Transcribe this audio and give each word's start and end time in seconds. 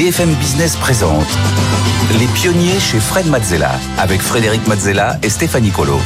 BFM 0.00 0.32
Business 0.36 0.76
présente 0.76 1.26
Les 2.18 2.24
pionniers 2.28 2.80
chez 2.80 2.98
Fred 2.98 3.26
Mazzella 3.26 3.72
avec 3.98 4.22
Frédéric 4.22 4.66
Mazzella 4.66 5.18
et 5.22 5.28
Stéphanie 5.28 5.72
Colo. 5.72 5.98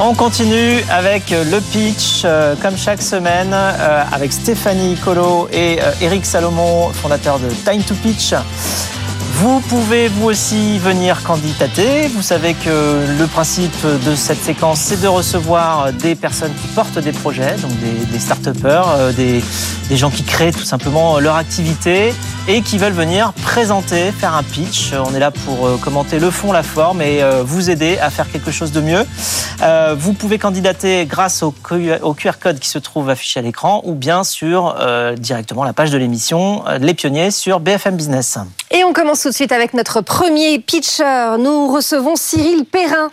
On 0.00 0.14
continue 0.14 0.82
avec 0.90 1.28
le 1.28 1.60
pitch, 1.60 2.22
euh, 2.24 2.54
comme 2.62 2.78
chaque 2.78 3.02
semaine, 3.02 3.50
euh, 3.52 4.02
avec 4.10 4.32
Stéphanie 4.32 4.96
Colo 4.96 5.46
et 5.52 5.78
euh, 5.82 5.92
Eric 6.00 6.24
Salomon, 6.24 6.88
fondateur 6.88 7.38
de 7.38 7.50
Time 7.50 7.82
to 7.82 7.96
Pitch. 7.96 8.32
Vous 9.42 9.58
pouvez 9.58 10.06
vous 10.06 10.26
aussi 10.28 10.78
venir 10.78 11.24
candidater. 11.24 12.06
Vous 12.06 12.22
savez 12.22 12.54
que 12.54 13.18
le 13.18 13.26
principe 13.26 13.74
de 14.06 14.14
cette 14.14 14.40
séquence, 14.40 14.78
c'est 14.78 15.02
de 15.02 15.08
recevoir 15.08 15.92
des 15.92 16.14
personnes 16.14 16.54
qui 16.54 16.68
portent 16.68 17.00
des 17.00 17.10
projets, 17.10 17.56
donc 17.56 17.72
des, 17.80 18.06
des 18.06 18.18
start-upers, 18.20 19.12
des, 19.16 19.42
des 19.88 19.96
gens 19.96 20.10
qui 20.10 20.22
créent 20.22 20.52
tout 20.52 20.64
simplement 20.64 21.18
leur 21.18 21.36
activité 21.36 22.14
et 22.48 22.62
qui 22.62 22.78
veulent 22.78 22.92
venir 22.92 23.32
présenter, 23.34 24.10
faire 24.10 24.34
un 24.34 24.42
pitch. 24.42 24.92
On 24.94 25.14
est 25.14 25.18
là 25.18 25.30
pour 25.30 25.66
euh, 25.66 25.76
commenter 25.76 26.18
le 26.18 26.30
fond, 26.30 26.50
la 26.50 26.62
forme 26.62 27.02
et 27.02 27.22
euh, 27.22 27.42
vous 27.44 27.70
aider 27.70 27.98
à 27.98 28.10
faire 28.10 28.30
quelque 28.30 28.50
chose 28.50 28.72
de 28.72 28.80
mieux. 28.80 29.04
Euh, 29.62 29.94
vous 29.96 30.12
pouvez 30.12 30.38
candidater 30.38 31.04
grâce 31.06 31.42
au 31.42 31.52
QR 31.52 32.32
code 32.40 32.58
qui 32.58 32.68
se 32.68 32.78
trouve 32.78 33.10
affiché 33.10 33.40
à 33.40 33.42
l'écran 33.42 33.82
ou 33.84 33.94
bien 33.94 34.24
sur 34.24 34.74
directement 35.18 35.62
la 35.62 35.72
page 35.72 35.90
de 35.90 35.98
l'émission 35.98 36.64
Les 36.80 36.94
Pionniers 36.94 37.30
sur 37.30 37.60
BFM 37.60 37.96
Business. 37.96 38.38
Et 38.70 38.82
on 38.84 38.92
commence 38.92 39.30
de 39.32 39.36
suite 39.36 39.52
avec 39.52 39.72
notre 39.72 40.02
premier 40.02 40.58
pitcher. 40.58 41.36
Nous 41.38 41.72
recevons 41.72 42.16
Cyril 42.16 42.66
Perrin 42.66 43.08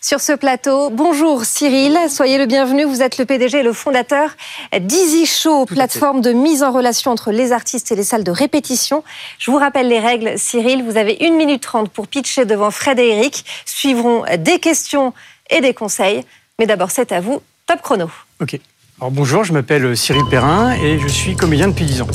sur 0.00 0.20
ce 0.20 0.32
plateau. 0.32 0.90
Bonjour 0.90 1.44
Cyril, 1.44 1.96
soyez 2.08 2.38
le 2.38 2.46
bienvenu. 2.46 2.82
Vous 2.82 3.02
êtes 3.02 3.18
le 3.18 3.24
PDG 3.24 3.58
et 3.58 3.62
le 3.62 3.72
fondateur 3.72 4.30
d'Easy 4.76 5.26
Show, 5.26 5.66
plateforme 5.66 6.22
de 6.22 6.32
mise 6.32 6.64
en 6.64 6.72
relation 6.72 7.12
entre 7.12 7.30
les 7.30 7.52
artistes 7.52 7.92
et 7.92 7.94
les 7.94 8.02
salles 8.02 8.24
de 8.24 8.32
répétition. 8.32 9.04
Je 9.38 9.52
vous 9.52 9.58
rappelle 9.58 9.86
les 9.86 10.00
règles, 10.00 10.32
Cyril. 10.36 10.82
Vous 10.82 10.96
avez 10.96 11.18
une 11.20 11.36
minute 11.36 11.62
trente 11.62 11.88
pour 11.88 12.08
pitcher 12.08 12.46
devant 12.46 12.72
Fred 12.72 12.98
et 12.98 13.10
Eric. 13.10 13.44
Suivront 13.64 14.24
des 14.38 14.58
questions 14.58 15.14
et 15.50 15.60
des 15.60 15.72
conseils. 15.72 16.24
Mais 16.58 16.66
d'abord, 16.66 16.90
c'est 16.90 17.12
à 17.12 17.20
vous. 17.20 17.40
Top 17.66 17.80
chrono. 17.80 18.10
Ok. 18.40 18.58
Alors 19.00 19.12
bonjour, 19.12 19.44
je 19.44 19.52
m'appelle 19.52 19.96
Cyril 19.96 20.24
Perrin 20.28 20.72
et 20.72 20.98
je 20.98 21.08
suis 21.08 21.34
comédien 21.34 21.68
depuis 21.68 21.86
10 21.86 22.02
ans. 22.02 22.08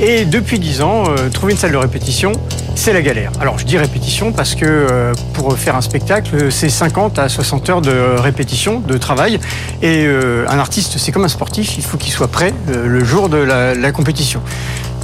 Et 0.00 0.24
depuis 0.24 0.58
10 0.58 0.80
ans, 0.82 1.04
euh, 1.08 1.28
trouver 1.28 1.52
une 1.52 1.58
salle 1.58 1.70
de 1.70 1.76
répétition, 1.76 2.32
c'est 2.74 2.92
la 2.92 3.02
galère. 3.02 3.32
Alors 3.40 3.58
je 3.58 3.64
dis 3.64 3.78
répétition 3.78 4.32
parce 4.32 4.54
que 4.54 4.64
euh, 4.64 5.12
pour 5.34 5.56
faire 5.56 5.76
un 5.76 5.80
spectacle, 5.80 6.50
c'est 6.50 6.68
50 6.68 7.18
à 7.18 7.28
60 7.28 7.70
heures 7.70 7.80
de 7.80 7.92
répétition, 8.18 8.80
de 8.80 8.96
travail. 8.98 9.38
Et 9.82 10.04
euh, 10.06 10.46
un 10.48 10.58
artiste, 10.58 10.98
c'est 10.98 11.12
comme 11.12 11.24
un 11.24 11.28
sportif, 11.28 11.76
il 11.76 11.84
faut 11.84 11.96
qu'il 11.96 12.12
soit 12.12 12.28
prêt 12.28 12.52
le 12.68 13.04
jour 13.04 13.28
de 13.28 13.36
la, 13.36 13.92
compétition. 13.92 14.42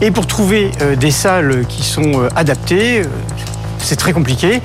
Et 0.01 0.11
pour 0.11 0.27
trouver 0.27 0.71
des 0.99 1.11
salles 1.11 1.67
qui 1.69 1.83
sont 1.83 2.29
adaptées, 2.37 3.03
c'est 3.79 3.97
très 3.97 4.13
compliqué. 4.13 4.61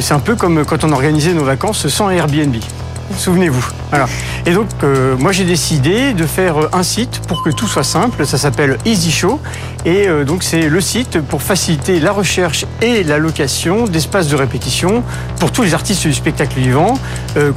c'est 0.00 0.14
un 0.14 0.20
peu 0.20 0.34
comme 0.34 0.64
quand 0.64 0.84
on 0.84 0.92
organisait 0.92 1.34
nos 1.34 1.44
vacances 1.44 1.86
sans 1.88 2.10
Airbnb. 2.10 2.56
Souvenez-vous. 3.16 3.66
Voilà. 3.90 4.06
Et 4.46 4.52
donc, 4.52 4.68
euh, 4.82 5.16
moi, 5.16 5.32
j'ai 5.32 5.44
décidé 5.44 6.14
de 6.14 6.24
faire 6.26 6.58
euh, 6.58 6.70
un 6.72 6.82
site 6.82 7.20
pour 7.26 7.42
que 7.42 7.50
tout 7.50 7.66
soit 7.66 7.84
simple. 7.84 8.24
Ça 8.24 8.38
s'appelle 8.38 8.78
Easy 8.84 9.10
Show. 9.10 9.40
Et 9.84 10.08
euh, 10.08 10.24
donc, 10.24 10.42
c'est 10.42 10.68
le 10.68 10.80
site 10.80 11.20
pour 11.20 11.42
faciliter 11.42 12.00
la 12.00 12.12
recherche 12.12 12.66
et 12.80 13.02
la 13.02 13.18
location 13.18 13.86
d'espaces 13.86 14.28
de 14.28 14.36
répétition 14.36 15.02
pour 15.38 15.52
tous 15.52 15.62
les 15.62 15.74
artistes 15.74 16.06
du 16.06 16.14
spectacle 16.14 16.58
vivant, 16.58 16.98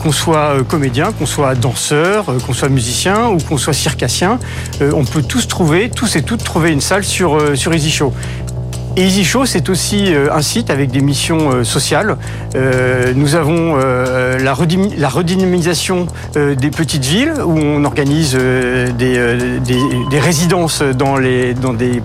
qu'on 0.02 0.12
soit 0.12 0.64
comédien, 0.68 1.12
qu'on 1.12 1.26
soit 1.26 1.56
danseur, 1.56 2.26
qu'on 2.46 2.54
soit 2.54 2.70
musicien 2.70 3.28
ou 3.28 3.38
qu'on 3.38 3.58
soit 3.58 3.74
circassien. 3.74 4.40
on 4.82 5.04
peut 5.04 5.22
tous 5.22 5.48
trouver, 5.48 5.90
tous 5.90 6.16
et 6.16 6.22
toutes 6.22 6.44
trouver 6.44 6.72
une 6.72 6.82
salle 6.82 7.04
sur, 7.04 7.58
sur 7.58 7.74
Easy 7.74 7.92
Show. 7.92 8.14
Easy 8.96 9.26
Show, 9.26 9.48
c'est 9.48 9.70
aussi 9.70 10.14
euh, 10.14 10.28
un 10.32 10.44
site 10.44 10.70
avec 10.70 10.92
des 10.92 11.02
missions 11.02 11.52
euh, 11.52 11.64
sociales. 11.64 12.16
Euh, 12.56 13.12
nous 13.16 13.34
avons 13.34 13.76
la, 13.76 14.54
redynamisation 14.54 16.06
des 16.36 16.70
petites 16.70 17.06
villes 17.06 17.34
où 17.44 17.58
on 17.58 17.84
organise 17.86 18.36
des, 18.36 20.20
résidences 20.20 20.82
dans 20.82 21.18
les, 21.18 21.54
dans 21.54 21.74
des, 21.74 22.02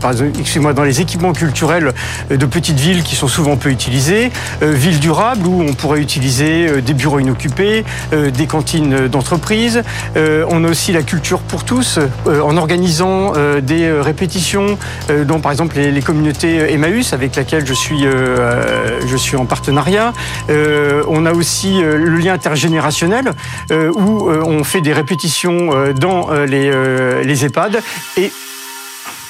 dans 0.74 0.82
les 0.82 1.00
équipements 1.00 1.32
culturels 1.32 1.92
de 2.30 2.46
petites 2.46 2.78
villes 2.78 3.02
qui 3.02 3.16
sont 3.16 3.28
souvent 3.28 3.56
peu 3.56 3.70
utilisées. 3.70 4.30
Ville 4.62 4.98
durable 4.98 5.46
où 5.46 5.62
on 5.62 5.74
pourrait 5.74 6.00
utiliser 6.00 6.80
des 6.80 6.94
bureaux 6.94 7.18
inoccupés, 7.18 7.84
des 8.12 8.46
cantines 8.46 9.08
d'entreprise. 9.08 9.82
on 10.16 10.64
a 10.64 10.68
aussi 10.68 10.92
la 10.92 11.02
culture 11.02 11.40
pour 11.40 11.64
tous 11.64 11.98
en 12.26 12.56
organisant 12.56 13.32
des 13.62 13.90
répétitions 13.90 14.78
dont 15.26 15.40
par 15.40 15.52
exemple 15.52 15.76
les, 15.76 15.90
les 15.92 16.02
communautés 16.02 16.77
Emmaüs 16.78 17.12
avec 17.12 17.34
laquelle 17.34 17.66
je 17.66 17.74
suis, 17.74 18.06
euh, 18.06 19.00
je 19.04 19.16
suis 19.16 19.36
en 19.36 19.46
partenariat. 19.46 20.12
Euh, 20.48 21.02
on 21.08 21.26
a 21.26 21.32
aussi 21.32 21.82
euh, 21.82 21.98
le 21.98 22.18
lien 22.18 22.34
intergénérationnel 22.34 23.32
où 23.70 24.30
on 24.30 24.62
fait 24.62 24.80
des 24.80 24.92
répétitions 24.92 25.92
dans 25.92 26.30
les, 26.30 26.70
les 27.24 27.44
EHPAD 27.44 27.80
et 28.16 28.30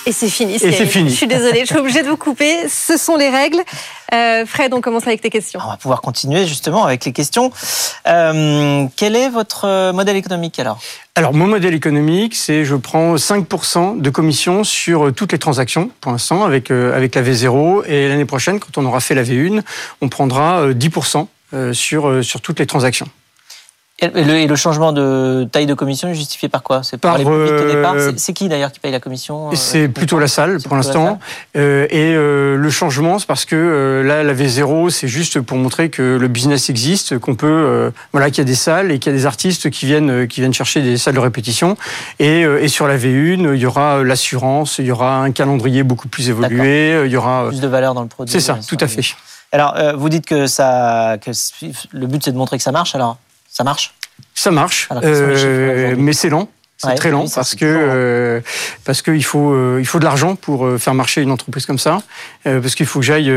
et 0.08 0.12
c'est 0.12 0.28
fini. 0.28 0.54
Et 0.54 0.58
c'est 0.58 0.86
fini. 0.86 1.10
Je 1.10 1.14
suis 1.14 1.26
désolée, 1.26 1.60
je 1.60 1.66
suis 1.66 1.76
obligée 1.76 2.02
de 2.02 2.08
vous 2.08 2.16
couper. 2.16 2.68
Ce 2.68 2.96
sont 2.96 3.16
les 3.16 3.30
règles. 3.30 3.62
Fred, 4.46 4.72
on 4.72 4.80
commence 4.80 5.06
avec 5.06 5.20
tes 5.20 5.30
questions. 5.30 5.60
On 5.64 5.70
va 5.70 5.76
pouvoir 5.76 6.00
continuer 6.00 6.46
justement 6.46 6.84
avec 6.84 7.04
les 7.04 7.12
questions. 7.12 7.50
quel 8.04 9.16
est 9.16 9.28
votre 9.28 9.92
modèle 9.92 10.16
économique 10.16 10.58
alors? 10.58 10.78
Alors, 11.18 11.34
mon 11.34 11.48
modèle 11.48 11.74
économique, 11.74 12.36
c'est 12.36 12.64
je 12.64 12.76
prends 12.76 13.16
5% 13.16 14.00
de 14.00 14.10
commission 14.10 14.62
sur 14.62 15.12
toutes 15.12 15.32
les 15.32 15.38
transactions, 15.38 15.90
pour 16.00 16.12
l'instant, 16.12 16.44
avec, 16.44 16.70
euh, 16.70 16.96
avec 16.96 17.16
la 17.16 17.22
V0. 17.22 17.82
Et 17.86 18.08
l'année 18.08 18.24
prochaine, 18.24 18.60
quand 18.60 18.78
on 18.78 18.86
aura 18.86 19.00
fait 19.00 19.16
la 19.16 19.24
V1, 19.24 19.62
on 20.00 20.08
prendra 20.08 20.72
10% 20.72 21.26
euh, 21.54 21.72
sur, 21.72 22.08
euh, 22.08 22.22
sur 22.22 22.40
toutes 22.40 22.60
les 22.60 22.66
transactions. 22.66 23.08
Et 24.00 24.46
le, 24.46 24.54
changement 24.54 24.92
de 24.92 25.48
taille 25.50 25.66
de 25.66 25.74
commission 25.74 26.08
est 26.08 26.14
justifié 26.14 26.48
par 26.48 26.62
quoi? 26.62 26.84
C'est 26.84 26.98
par, 26.98 27.18
les 27.18 27.24
plus 27.24 27.44
vite 27.44 27.52
au 27.52 27.66
départ? 27.66 27.94
Euh, 27.96 28.12
C'est 28.16 28.32
qui 28.32 28.48
d'ailleurs 28.48 28.70
qui 28.70 28.78
paye 28.78 28.92
la 28.92 29.00
commission 29.00 29.48
euh, 29.48 29.56
C'est 29.56 29.88
plutôt 29.88 30.20
la 30.20 30.28
salle 30.28 30.58
pour 30.62 30.76
l'instant. 30.76 31.18
Euh, 31.56 31.88
et 31.90 32.14
le 32.14 32.70
changement, 32.70 33.18
c'est 33.18 33.26
parce 33.26 33.44
que 33.44 34.02
là, 34.06 34.22
la 34.22 34.34
V0, 34.34 34.90
c'est 34.90 35.08
juste 35.08 35.40
pour 35.40 35.58
montrer 35.58 35.88
que 35.90 36.16
le 36.16 36.28
business 36.28 36.70
existe, 36.70 37.18
qu'on 37.18 37.34
peut, 37.34 37.92
voilà, 38.12 38.30
qu'il 38.30 38.38
y 38.38 38.42
a 38.42 38.44
des 38.44 38.54
salles 38.54 38.92
et 38.92 39.00
qu'il 39.00 39.12
y 39.12 39.16
a 39.16 39.18
des 39.18 39.26
artistes 39.26 39.68
qui 39.70 39.86
viennent, 39.86 40.28
qui 40.28 40.40
viennent 40.40 40.54
chercher 40.54 40.80
des 40.80 40.96
salles 40.96 41.14
de 41.14 41.20
répétition. 41.20 41.76
Et, 42.20 42.42
et 42.42 42.68
sur 42.68 42.86
la 42.86 42.96
V1, 42.96 43.52
il 43.52 43.60
y 43.60 43.66
aura 43.66 44.04
l'assurance, 44.04 44.78
il 44.78 44.86
y 44.86 44.92
aura 44.92 45.18
un 45.18 45.32
calendrier 45.32 45.82
beaucoup 45.82 46.06
plus 46.06 46.28
évolué, 46.28 47.02
il 47.04 47.10
y 47.10 47.16
aura 47.16 47.48
plus 47.48 47.60
de 47.60 47.66
valeur 47.66 47.94
dans 47.94 48.02
le 48.02 48.08
produit. 48.08 48.30
C'est 48.30 48.40
ça, 48.40 48.58
tout 48.68 48.78
à 48.78 48.86
fait. 48.86 49.02
Alors, 49.50 49.74
vous 49.96 50.08
dites 50.08 50.26
que 50.26 50.46
ça, 50.46 51.16
que 51.20 51.32
le 51.90 52.06
but 52.06 52.22
c'est 52.24 52.32
de 52.32 52.36
montrer 52.36 52.58
que 52.58 52.62
ça 52.62 52.70
marche. 52.70 52.94
Alors, 52.94 53.16
ça 53.58 53.64
marche? 53.64 53.92
Ça 54.36 54.52
marche, 54.52 54.88
euh, 55.02 55.96
mais 55.98 56.12
c'est 56.12 56.28
lent. 56.28 56.48
C'est 56.76 56.94
très 56.94 57.10
lent 57.10 57.24
parce 57.34 57.56
que 57.56 57.64
euh, 57.64 58.40
parce 58.84 59.02
qu'il 59.02 59.24
faut 59.24 59.52
euh, 59.52 59.78
il 59.80 59.84
faut 59.84 59.98
de 59.98 60.04
l'argent 60.04 60.36
pour 60.36 60.78
faire 60.78 60.94
marcher 60.94 61.22
une 61.22 61.32
entreprise 61.32 61.66
comme 61.66 61.80
ça 61.80 62.02
parce 62.44 62.76
qu'il 62.76 62.86
faut 62.86 63.00
que 63.00 63.04
j'aille 63.04 63.32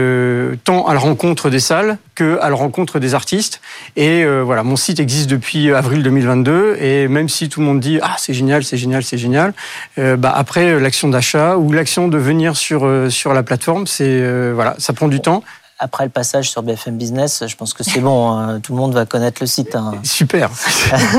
tant 0.64 0.86
à 0.86 0.94
la 0.94 1.00
rencontre 1.00 1.50
des 1.50 1.60
salles 1.60 1.98
que 2.14 2.38
à 2.40 2.52
la 2.52 2.56
rencontre 2.56 3.00
des 3.00 3.16
artistes. 3.16 3.62
Et 3.96 4.24
voilà 4.24 4.62
mon 4.62 4.76
site 4.76 5.00
existe 5.00 5.28
depuis 5.28 5.74
avril 5.74 6.04
2022 6.04 6.78
et 6.80 7.08
même 7.08 7.30
si 7.30 7.50
tout 7.50 7.62
le 7.62 7.66
monde 7.66 7.80
dit 7.80 7.98
ah 8.04 8.16
c'est 8.20 8.36
génial 8.36 8.64
c'est 8.64 8.78
génial 8.78 9.04
c'est 9.04 9.18
génial 9.18 9.56
bah 9.98 10.32
après 10.36 10.80
l'action 10.80 11.10
d'achat 11.10 11.58
ou 11.58 11.72
l'action 11.72 12.10
de 12.10 12.20
venir 12.20 12.56
sur 12.56 12.88
sur 13.10 13.34
la 13.34 13.42
plateforme 13.42 13.88
c'est 13.88 14.52
voilà 14.52 14.76
ça 14.78 14.94
prend 14.94 15.08
du 15.08 15.20
temps 15.20 15.44
après 15.82 16.04
le 16.04 16.12
passage 16.12 16.50
sur 16.50 16.62
BFM 16.62 16.96
Business, 16.96 17.44
je 17.48 17.56
pense 17.56 17.74
que 17.74 17.84
c'est 17.84 18.02
bon. 18.02 18.30
Hein. 18.30 18.60
tout 18.60 18.74
le 18.74 18.78
monde 18.78 18.94
va 18.94 19.08
connaître 19.08 19.42
le 19.42 19.48
site. 19.48 19.76
Hein. 19.76 19.94
Super. 20.04 20.52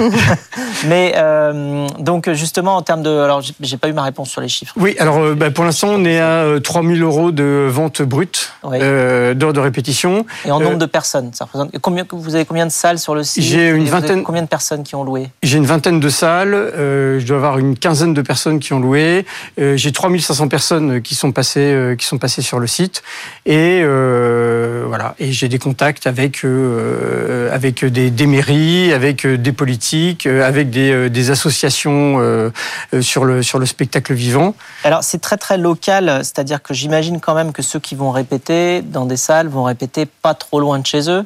Mais 0.86 1.14
euh, 1.16 1.88
donc 1.98 2.30
justement 2.32 2.76
en 2.76 2.82
termes 2.82 3.02
de, 3.02 3.10
alors 3.10 3.42
j'ai 3.60 3.76
pas 3.76 3.88
eu 3.88 3.92
ma 3.92 4.04
réponse 4.04 4.30
sur 4.30 4.40
les 4.40 4.48
chiffres. 4.48 4.72
Oui, 4.78 4.94
alors 5.00 5.18
euh, 5.18 5.34
bah, 5.34 5.50
pour 5.50 5.64
l'instant 5.64 5.88
on 5.90 6.04
est 6.04 6.20
à 6.20 6.60
3000 6.62 7.02
euh, 7.02 7.04
euros 7.04 7.32
de 7.32 7.66
vente 7.68 8.02
brute 8.02 8.52
d'heures 8.62 9.52
de 9.52 9.60
répétition. 9.60 10.24
Et 10.44 10.52
en 10.52 10.60
nombre 10.60 10.78
de 10.78 10.86
personnes, 10.86 11.30
ça 11.32 11.44
représente 11.44 11.76
combien 11.80 12.06
Vous 12.12 12.36
avez 12.36 12.44
combien 12.44 12.66
de 12.66 12.72
salles 12.72 13.00
sur 13.00 13.16
le 13.16 13.24
site? 13.24 13.42
J'ai 13.42 13.68
une 13.70 13.86
vingtaine. 13.86 14.22
Combien 14.22 14.42
de 14.42 14.48
personnes 14.48 14.84
qui 14.84 14.94
ont 14.94 15.02
loué? 15.02 15.28
J'ai 15.42 15.58
une 15.58 15.66
vingtaine 15.66 15.98
de 15.98 16.08
salles. 16.08 16.72
je 16.76 17.26
dois 17.26 17.38
avoir 17.38 17.58
une 17.58 17.76
quinzaine 17.76 18.14
de 18.14 18.22
personnes 18.22 18.60
qui 18.60 18.72
ont 18.72 18.80
loué. 18.80 19.26
j'ai 19.58 19.90
3500 19.90 20.46
personnes 20.46 21.02
qui 21.02 21.16
sont 21.16 21.32
passées 21.32 21.96
qui 21.98 22.06
sont 22.06 22.18
passées 22.18 22.42
sur 22.42 22.60
le 22.60 22.68
site 22.68 23.02
et 23.44 23.82
euh, 23.82 24.51
voilà. 24.86 25.14
Et 25.18 25.32
j'ai 25.32 25.48
des 25.48 25.58
contacts 25.58 26.06
avec 26.06 26.44
euh, 26.44 27.52
avec 27.52 27.84
des, 27.84 28.26
mairies, 28.26 28.92
avec 28.92 29.26
euh, 29.26 29.36
des 29.38 29.52
politiques, 29.52 30.26
avec 30.26 30.70
des, 30.70 31.10
des 31.10 31.30
associations 31.30 32.52
sur, 33.00 33.24
le, 33.24 33.42
sur 33.42 33.58
le 33.58 33.66
spectacle 33.66 34.14
vivant. 34.14 34.54
Alors 34.84 35.04
c'est 35.04 35.20
très 35.20 35.36
très 35.36 35.58
local, 35.58 36.20
c'est-à-dire 36.22 36.62
que 36.62 36.74
j'imagine 36.74 37.20
quand 37.20 37.34
même 37.34 37.52
que 37.52 37.62
ceux 37.62 37.80
qui 37.80 37.94
vont 37.94 38.10
répéter 38.10 38.82
dans 38.82 39.06
des 39.06 39.16
salles 39.16 39.48
vont 39.48 39.64
répéter 39.64 40.06
pas 40.06 40.34
trop 40.34 40.60
loin 40.60 40.78
de 40.78 40.86
chez 40.86 41.10
eux. 41.10 41.24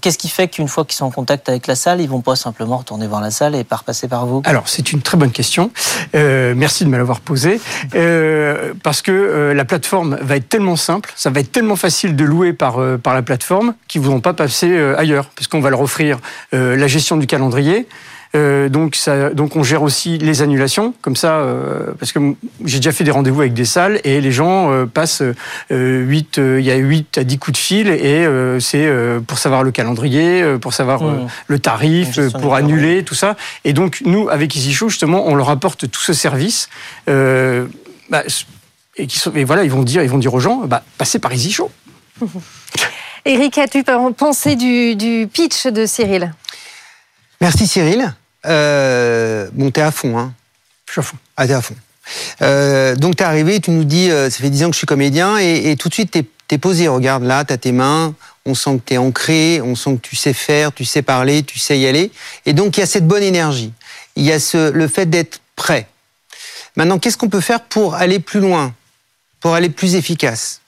Qu'est-ce 0.00 0.16
qui 0.16 0.28
fait 0.28 0.48
qu'une 0.48 0.68
fois 0.68 0.84
qu'ils 0.84 0.96
sont 0.96 1.04
en 1.04 1.10
contact 1.10 1.48
avec 1.50 1.66
la 1.66 1.74
salle, 1.74 2.00
ils 2.00 2.08
vont 2.08 2.22
pas 2.22 2.34
simplement 2.34 2.78
retourner 2.78 3.06
voir 3.06 3.20
la 3.20 3.30
salle 3.30 3.54
et 3.54 3.62
pas 3.62 3.76
repasser 3.76 4.08
par 4.08 4.26
vous? 4.26 4.40
Alors 4.46 4.66
c'est 4.68 4.92
une 4.92 5.02
très 5.02 5.18
bonne 5.18 5.30
question. 5.30 5.70
Euh, 6.14 6.54
merci 6.56 6.84
de 6.84 6.88
me 6.88 6.96
l'avoir 6.96 7.20
posée. 7.20 7.60
Euh, 7.94 8.72
parce 8.82 9.02
que 9.02 9.12
euh, 9.12 9.54
la 9.54 9.66
plateforme 9.66 10.18
va 10.22 10.36
être 10.36 10.48
tellement 10.48 10.76
simple, 10.76 11.12
ça 11.14 11.28
va 11.28 11.40
être 11.40 11.52
tellement 11.52 11.76
facile 11.76 12.16
de 12.16 12.24
louer 12.24 12.54
par, 12.54 12.80
euh, 12.80 12.96
par 12.96 13.14
la 13.14 13.22
plateforme 13.22 13.74
qu'ils 13.86 14.00
ne 14.00 14.06
voudront 14.06 14.20
pas 14.20 14.32
passer 14.32 14.70
euh, 14.70 14.98
ailleurs. 14.98 15.26
Parce 15.36 15.46
qu'on 15.46 15.60
va 15.60 15.70
leur 15.70 15.80
offrir 15.80 16.18
la 16.52 16.86
gestion 16.86 17.16
du 17.16 17.26
calendrier, 17.26 17.86
euh, 18.34 18.68
donc, 18.68 18.96
ça, 18.96 19.30
donc 19.30 19.56
on 19.56 19.62
gère 19.62 19.82
aussi 19.82 20.16
les 20.18 20.40
annulations, 20.40 20.94
comme 21.02 21.16
ça, 21.16 21.36
euh, 21.36 21.92
parce 21.98 22.12
que 22.12 22.18
j'ai 22.64 22.78
déjà 22.78 22.92
fait 22.92 23.04
des 23.04 23.10
rendez-vous 23.10 23.42
avec 23.42 23.52
des 23.52 23.66
salles 23.66 24.00
et 24.04 24.20
les 24.20 24.32
gens 24.32 24.72
euh, 24.72 24.86
passent 24.86 25.22
8, 25.70 26.38
il 26.38 26.60
y 26.64 26.70
a 26.70 26.76
8 26.76 27.18
à 27.18 27.24
10 27.24 27.38
coups 27.38 27.58
de 27.58 27.62
fil 27.62 27.88
et 27.88 28.26
c'est 28.60 28.90
pour 29.26 29.38
savoir 29.38 29.62
le 29.62 29.70
calendrier, 29.70 30.42
pour 30.60 30.72
savoir 30.72 31.02
mmh. 31.02 31.28
le 31.46 31.58
tarif, 31.58 32.20
pour 32.40 32.54
annuler, 32.54 33.04
tout 33.04 33.14
ça. 33.14 33.36
Et 33.64 33.72
donc 33.72 34.02
nous, 34.04 34.28
avec 34.28 34.56
EasyShow, 34.56 34.88
justement, 34.88 35.26
on 35.26 35.34
leur 35.34 35.50
apporte 35.50 35.90
tout 35.90 36.02
ce 36.02 36.12
service. 36.12 36.68
Bah, 37.06 38.22
et, 38.96 39.06
qui 39.06 39.20
et 39.34 39.44
voilà, 39.44 39.64
ils 39.64 39.70
vont 39.70 39.82
dire, 39.82 40.02
ils 40.02 40.10
vont 40.10 40.18
dire 40.18 40.34
aux 40.34 40.40
gens, 40.40 40.66
bah, 40.66 40.82
passez 40.98 41.18
par 41.18 41.32
EasyShow. 41.32 41.70
Eric, 43.24 43.58
as-tu 43.58 43.84
pensé 44.16 44.56
du, 44.56 44.96
du 44.96 45.28
pitch 45.32 45.66
de 45.66 45.86
Cyril? 45.86 46.32
Merci 47.40 47.66
Cyril. 47.66 48.14
Euh, 48.46 49.48
bon, 49.52 49.70
t'es 49.70 49.80
à 49.80 49.90
fond, 49.90 50.18
hein 50.18 50.32
Je 50.86 50.92
suis 50.92 51.00
à 51.00 51.02
fond. 51.02 51.16
Ah, 51.36 51.46
t'es 51.46 51.52
à 51.52 51.62
fond. 51.62 51.76
Euh, 52.42 52.96
donc, 52.96 53.16
t'es 53.16 53.24
arrivé, 53.24 53.60
tu 53.60 53.70
nous 53.70 53.84
dis, 53.84 54.10
euh, 54.10 54.30
ça 54.30 54.38
fait 54.38 54.50
10 54.50 54.64
ans 54.64 54.66
que 54.68 54.74
je 54.74 54.78
suis 54.78 54.86
comédien, 54.86 55.38
et, 55.38 55.76
tout 55.76 55.88
de 55.88 55.94
suite, 55.94 56.10
t'es 56.10 56.26
es 56.50 56.58
posé. 56.58 56.86
Regarde 56.86 57.22
là, 57.22 57.44
t'as 57.44 57.56
tes 57.56 57.72
mains, 57.72 58.14
on 58.44 58.54
sent 58.54 58.76
que 58.76 58.82
t'es 58.82 58.98
ancré, 58.98 59.62
on 59.62 59.74
sent 59.74 59.96
que 59.96 60.00
tu 60.00 60.16
sais 60.16 60.34
faire, 60.34 60.72
tu 60.72 60.84
sais 60.84 61.00
parler, 61.00 61.42
tu 61.42 61.58
sais 61.58 61.78
y 61.78 61.86
aller. 61.86 62.12
Et 62.44 62.52
donc, 62.52 62.76
il 62.76 62.80
y 62.80 62.82
a 62.82 62.86
cette 62.86 63.06
bonne 63.06 63.22
énergie. 63.22 63.72
Il 64.16 64.24
y 64.24 64.32
a 64.32 64.38
ce, 64.38 64.70
le 64.70 64.86
fait 64.86 65.06
d'être 65.06 65.40
prêt. 65.56 65.88
Maintenant, 66.76 66.98
qu'est-ce 66.98 67.16
qu'on 67.16 67.30
peut 67.30 67.40
faire 67.40 67.62
pour 67.62 67.94
aller 67.94 68.18
plus 68.18 68.40
loin, 68.40 68.74
pour 69.40 69.54
aller 69.54 69.70
plus 69.70 69.94
efficace? 69.94 70.60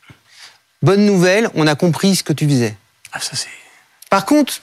Bonne 0.80 1.04
nouvelle, 1.04 1.50
on 1.54 1.66
a 1.66 1.74
compris 1.74 2.16
ce 2.16 2.22
que 2.22 2.32
tu 2.32 2.48
faisais. 2.48 2.76
Ah, 3.12 3.20
ça 3.20 3.36
c'est. 3.36 3.48
Par 4.08 4.24
contre, 4.26 4.60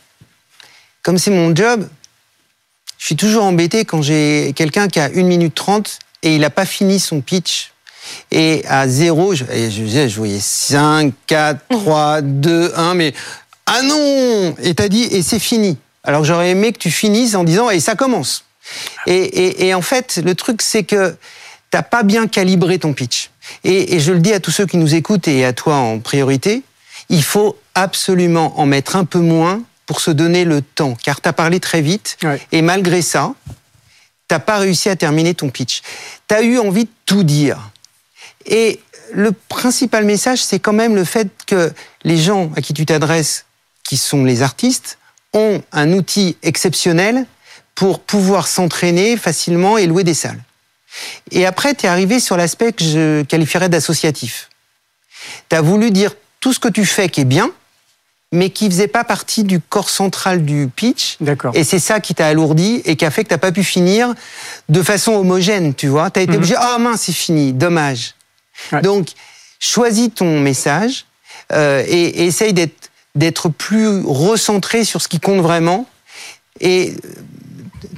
comme 1.03 1.17
c'est 1.17 1.31
mon 1.31 1.55
job, 1.55 1.87
je 3.01 3.07
suis 3.07 3.15
toujours 3.15 3.45
embêté 3.45 3.83
quand 3.83 4.03
j'ai 4.03 4.53
quelqu'un 4.56 4.88
qui 4.88 5.00
a 5.00 5.06
1 5.06 5.24
minute 5.24 5.56
30 5.56 5.98
et 6.21 6.36
il 6.36 6.42
n'a 6.42 6.51
pas 6.51 6.68
fini 6.68 7.00
son 7.00 7.21
pitch. 7.21 7.71
Et 8.30 8.63
à 8.68 8.88
zéro, 8.88 9.33
je, 9.33 9.44
je, 9.44 10.07
je 10.07 10.15
voyais 10.15 10.39
5, 10.39 11.12
4, 11.25 11.62
3, 11.68 12.21
2, 12.21 12.74
1, 12.75 12.94
mais 12.94 13.13
ah 13.65 13.81
non 13.81 14.56
Et 14.62 14.75
t'as 14.75 14.88
dit, 14.88 15.01
et 15.01 15.24
c'est 15.24 15.39
fini. 15.39 15.80
Alors 16.03 16.24
j'aurais 16.24 16.51
aimé 16.51 16.74
que 16.74 16.77
tu 16.77 16.92
finisses 16.92 17.33
en 17.33 17.44
disant, 17.44 17.71
et 17.71 17.80
ça 17.80 17.95
commence. 17.95 18.45
Et, 19.07 19.15
et, 19.15 19.65
et 19.65 19.74
en 19.74 19.81
fait, 19.81 20.21
le 20.24 20.36
truc, 20.36 20.62
c'est 20.62 20.83
que 20.83 21.15
t'as 21.71 21.81
pas 21.81 22.04
bien 22.04 22.27
calibré 22.27 22.77
ton 22.77 22.94
pitch. 22.94 23.31
Et, 23.63 23.95
et 23.95 24.00
je 24.00 24.13
le 24.13 24.19
dis 24.19 24.31
à 24.31 24.39
tous 24.39 24.51
ceux 24.51 24.68
qui 24.68 24.77
nous 24.77 24.94
écoutent 24.94 25.27
et 25.27 25.44
à 25.44 25.54
toi 25.54 25.77
en 25.77 25.97
priorité, 25.97 26.62
il 27.09 27.24
faut 27.24 27.57
absolument 27.74 28.59
en 28.59 28.68
mettre 28.68 28.95
un 28.95 29.06
peu 29.06 29.19
moins 29.19 29.63
pour 29.91 29.99
se 29.99 30.09
donner 30.09 30.45
le 30.45 30.61
temps, 30.61 30.95
car 31.03 31.19
tu 31.19 31.27
as 31.27 31.33
parlé 31.33 31.59
très 31.59 31.81
vite, 31.81 32.17
et 32.53 32.61
malgré 32.61 33.01
ça, 33.01 33.33
tu 33.45 33.53
n'as 34.33 34.39
pas 34.39 34.57
réussi 34.57 34.88
à 34.88 34.95
terminer 34.95 35.33
ton 35.33 35.49
pitch. 35.49 35.81
Tu 36.29 36.33
as 36.33 36.43
eu 36.43 36.57
envie 36.59 36.85
de 36.85 36.89
tout 37.05 37.25
dire. 37.25 37.71
Et 38.45 38.79
le 39.11 39.33
principal 39.33 40.05
message, 40.05 40.41
c'est 40.41 40.59
quand 40.59 40.71
même 40.71 40.95
le 40.95 41.03
fait 41.03 41.27
que 41.45 41.73
les 42.05 42.15
gens 42.15 42.53
à 42.55 42.61
qui 42.61 42.73
tu 42.73 42.85
t'adresses, 42.85 43.43
qui 43.83 43.97
sont 43.97 44.23
les 44.23 44.43
artistes, 44.43 44.97
ont 45.33 45.61
un 45.73 45.91
outil 45.91 46.37
exceptionnel 46.41 47.25
pour 47.75 47.99
pouvoir 47.99 48.47
s'entraîner 48.47 49.17
facilement 49.17 49.77
et 49.77 49.87
louer 49.87 50.05
des 50.05 50.13
salles. 50.13 50.41
Et 51.31 51.45
après, 51.45 51.75
tu 51.75 51.85
es 51.85 51.89
arrivé 51.89 52.21
sur 52.21 52.37
l'aspect 52.37 52.71
que 52.71 52.85
je 52.85 53.23
qualifierais 53.23 53.67
d'associatif. 53.67 54.47
Tu 55.49 55.55
as 55.57 55.61
voulu 55.61 55.91
dire 55.91 56.15
tout 56.39 56.53
ce 56.53 56.59
que 56.59 56.69
tu 56.69 56.85
fais 56.85 57.09
qui 57.09 57.19
est 57.19 57.25
bien, 57.25 57.51
mais 58.31 58.50
qui 58.50 58.69
faisait 58.69 58.88
pas 58.88 59.04
partie 59.04 59.44
du 59.44 59.60
corps 59.60 59.89
central 59.89 60.45
du 60.45 60.69
pitch. 60.74 61.18
D'accord. 61.19 61.51
Et 61.56 61.63
c'est 61.63 61.80
ça 61.80 62.00
qui 62.00 62.16
t'a 62.16 62.28
alourdi 62.28 62.81
et 62.86 62.95
qui 62.95 63.06
a 63.06 63.12
fait 63.12 63.24
que 63.24 63.30
t'as 63.30 63.38
pas 63.38 63.51
pu 63.51 63.63
finir 63.63 64.13
de 64.69 64.81
façon 64.81 65.13
homogène, 65.13 65.75
tu 65.75 65.88
vois. 65.88 66.10
T'as 66.10 66.22
été 66.22 66.31
mhm. 66.31 66.38
obligé, 66.38 66.56
oh, 66.57 66.80
mince, 66.80 67.01
c'est 67.01 67.12
fini, 67.12 67.54
dommage. 67.54 68.16
Donc, 68.83 69.10
choisis 69.60 70.10
ton 70.13 70.39
message 70.39 71.06
euh, 71.51 71.83
et, 71.88 72.24
et, 72.24 72.25
essaye 72.25 72.54
d'être 72.54 73.50
plus 73.50 74.01
recentré 74.06 74.86
sur 74.86 75.01
ce 75.01 75.07
qui 75.07 75.19
compte 75.19 75.42
vraiment. 75.42 75.88
Et 76.60 76.95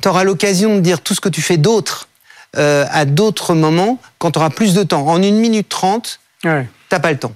tu 0.02 0.08
auras 0.08 0.24
l'occasion 0.24 0.76
de 0.76 0.80
dire 0.82 1.02
tout 1.02 1.14
ce 1.14 1.22
que 1.22 1.30
tu 1.30 1.42
fais 1.42 1.58
d'autre 1.58 2.08
euh, 2.56 2.86
à 2.92 3.06
d'autres 3.06 3.56
moments 3.56 4.00
quand 4.20 4.32
tu 4.32 4.40
auras 4.40 4.50
plus 4.50 4.74
de 4.74 4.84
temps. 4.84 5.08
En 5.08 5.22
une 5.22 5.38
minute 5.38 5.70
trente, 5.70 6.20
ouais. 6.44 6.68
t'as 6.90 7.00
pas 7.00 7.12
le 7.12 7.18
temps. 7.18 7.34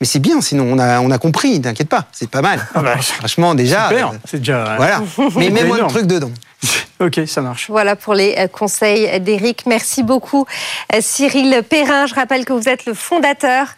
Mais 0.00 0.06
c'est 0.06 0.18
bien, 0.18 0.42
sinon 0.42 0.64
on 0.70 0.78
a, 0.78 1.00
on 1.00 1.10
a 1.10 1.16
compris, 1.18 1.60
t'inquiète 1.60 1.88
pas, 1.88 2.04
c'est 2.12 2.28
pas 2.28 2.42
mal. 2.42 2.66
Ah 2.74 2.82
bah, 2.82 2.96
Franchement, 2.98 3.54
déjà. 3.54 3.88
Super, 3.88 4.08
euh, 4.10 4.16
c'est 4.26 4.38
déjà. 4.38 4.76
Voilà. 4.76 5.02
Mais 5.36 5.48
mets-moi 5.48 5.78
le 5.80 5.86
truc 5.86 6.06
dedans. 6.06 6.30
Ok, 6.98 7.20
ça 7.26 7.42
marche. 7.42 7.68
Voilà 7.68 7.94
pour 7.94 8.14
les 8.14 8.34
euh, 8.38 8.46
conseils 8.46 9.20
d'Éric. 9.20 9.64
Merci 9.66 10.02
beaucoup, 10.02 10.46
euh, 10.94 10.98
Cyril 11.02 11.62
Perrin. 11.68 12.06
Je 12.06 12.14
rappelle 12.14 12.46
que 12.46 12.54
vous 12.54 12.70
êtes 12.70 12.86
le 12.86 12.94
fondateur 12.94 13.68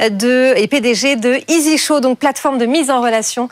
euh, 0.00 0.08
de, 0.08 0.54
et 0.56 0.66
PDG 0.66 1.14
de 1.14 1.38
Easy 1.46 1.78
Show, 1.78 2.00
donc 2.00 2.18
plateforme 2.18 2.58
de 2.58 2.66
mise 2.66 2.90
en 2.90 3.00
relation 3.00 3.48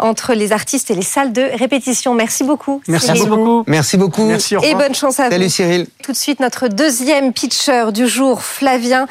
entre 0.00 0.32
les 0.32 0.52
artistes 0.52 0.90
et 0.90 0.94
les 0.94 1.02
salles 1.02 1.34
de 1.34 1.42
répétition. 1.58 2.14
Merci 2.14 2.44
beaucoup. 2.44 2.80
Merci 2.88 3.12
beaucoup. 3.26 3.64
Merci 3.66 3.98
beaucoup. 3.98 4.24
Merci, 4.24 4.56
et 4.62 4.74
bonne 4.74 4.94
chance 4.94 5.20
à 5.20 5.24
vous. 5.24 5.32
Salut 5.32 5.50
Cyril. 5.50 5.86
Tout 6.02 6.12
de 6.12 6.16
suite, 6.16 6.40
notre 6.40 6.68
deuxième 6.68 7.34
pitcher 7.34 7.92
du 7.92 8.08
jour, 8.08 8.42
Flavien 8.42 9.06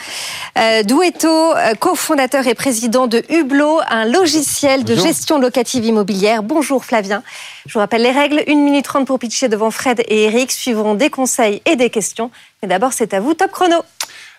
Douetto, 0.86 1.54
cofondateur 1.80 2.48
et 2.48 2.56
président 2.56 3.06
de 3.06 3.24
Hublot, 3.30 3.80
un 3.90 4.06
logiciel 4.06 4.84
de 4.84 4.96
gestion 4.96 5.40
locative 5.40 5.86
immobilière. 5.86 6.42
Bonjour 6.42 6.84
Flavien. 6.84 7.22
Je 7.68 7.74
vous 7.74 7.80
rappelle 7.80 8.02
les 8.02 8.12
règles. 8.12 8.44
Une 8.48 8.64
minute 8.64 8.86
trente 8.86 9.06
pour 9.06 9.20
pitcher 9.20 9.51
devant 9.52 9.70
Fred 9.70 10.02
et 10.08 10.24
Eric. 10.24 10.52
Suivront 10.52 10.96
des 10.96 11.12
conseils 11.12 11.62
et 11.68 11.76
des 11.76 11.92
questions. 11.92 12.32
Mais 12.64 12.68
d'abord, 12.68 12.94
c'est 12.94 13.14
à 13.14 13.20
vous, 13.20 13.36
top 13.36 13.52
chrono. 13.52 13.84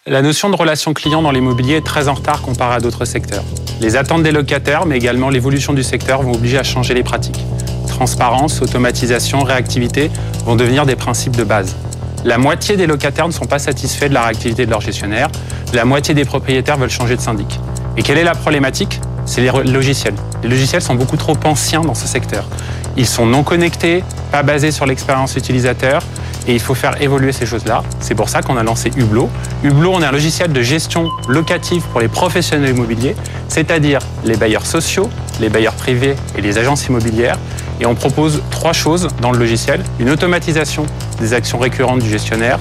La 0.06 0.20
notion 0.20 0.50
de 0.50 0.56
relation 0.56 0.94
client 0.94 1.23
dans 1.23 1.31
l'immobilier 1.31 1.76
est 1.76 1.87
très 1.87 2.09
en 2.09 2.14
retard 2.14 2.43
comparé 2.43 2.75
à 2.75 2.81
d'autres 2.81 3.05
secteurs. 3.05 3.44
Les 3.81 3.94
attentes 3.94 4.25
des 4.25 4.32
locataires, 4.32 4.85
mais 4.85 4.97
également 4.97 5.31
l'évolution 5.31 5.73
du 5.73 5.85
secteur 5.85 6.23
vont 6.23 6.32
obliger 6.32 6.59
à 6.59 6.64
changer 6.64 6.93
les 6.93 7.05
pratiques. 7.05 7.38
Transparence, 7.87 8.61
automatisation, 8.62 9.44
réactivité 9.44 10.11
vont 10.44 10.56
devenir 10.56 10.87
des 10.87 10.97
principes 10.97 11.37
de 11.37 11.44
base. 11.44 11.76
La 12.25 12.37
moitié 12.37 12.77
des 12.77 12.89
locataires 12.89 13.29
ne 13.29 13.32
sont 13.32 13.44
pas 13.44 13.60
satisfaits 13.60 14.08
de 14.08 14.15
la 14.15 14.22
réactivité 14.22 14.67
de 14.67 14.70
leur 14.70 14.81
gestionnaire. 14.81 15.29
La 15.72 15.84
moitié 15.84 16.15
des 16.15 16.25
propriétaires 16.25 16.79
veulent 16.79 16.91
changer 16.91 17.15
de 17.15 17.20
syndic. 17.20 17.60
Et 17.96 18.03
quelle 18.03 18.19
est 18.19 18.25
la 18.25 18.34
problématique? 18.34 19.01
C'est 19.25 19.41
les 19.41 19.51
logiciels. 19.70 20.15
Les 20.43 20.48
logiciels 20.48 20.82
sont 20.82 20.96
beaucoup 20.96 21.17
trop 21.17 21.37
anciens 21.44 21.82
dans 21.82 21.94
ce 21.94 22.08
secteur. 22.08 22.48
Ils 22.96 23.06
sont 23.06 23.27
non 23.27 23.43
connectés, 23.43 24.05
pas 24.31 24.43
basés 24.43 24.70
sur 24.70 24.87
l'expérience 24.87 25.37
utilisateur, 25.37 26.03
et 26.46 26.55
il 26.55 26.61
faut 26.61 26.75
faire 26.75 27.01
évoluer 27.01 27.32
ces 27.32 27.46
choses-là. 27.46 27.82
C'est 28.01 28.15
pour 28.15 28.29
ça 28.29 28.43
qu'on 28.43 28.56
a 28.56 28.63
lancé 28.63 28.91
Hublot. 28.96 29.31
Hublot, 29.63 29.93
on 29.94 30.03
est 30.03 30.06
un 30.06 30.13
logiciel 30.13 30.53
de 30.53 30.63
gestion 30.63 31.08
locative 31.29 31.82
pour 31.93 32.01
les 32.01 32.08
professionnels 32.08 32.70
immobiliers, 32.70 33.15
c'est-à-dire 33.49 34.01
les 34.25 34.37
bailleurs 34.37 34.67
sociaux, 34.67 35.08
les 35.41 35.49
bailleurs 35.49 35.75
privés 35.75 36.17
et 36.37 36.41
les 36.41 36.58
agences 36.58 36.87
immobilières. 36.87 37.39
Et 37.81 37.87
on 37.87 37.94
propose 37.94 38.43
trois 38.51 38.72
choses 38.72 39.08
dans 39.20 39.32
le 39.32 39.39
logiciel. 39.39 39.82
Une 39.99 40.11
automatisation 40.11 40.87
des 41.20 41.32
actions 41.32 41.58
récurrentes 41.58 42.01
du 42.01 42.11
gestionnaire, 42.11 42.58